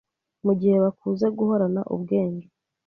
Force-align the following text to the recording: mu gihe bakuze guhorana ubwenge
mu 0.45 0.53
gihe 0.59 0.75
bakuze 0.83 1.25
guhorana 1.37 1.81
ubwenge 1.95 2.45